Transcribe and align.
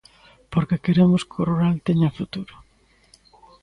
Porque 0.53 0.81
queremos 0.85 1.21
que 1.29 1.37
o 1.41 1.47
rural 1.49 1.75
teña 1.87 2.15
futuro. 2.19 2.55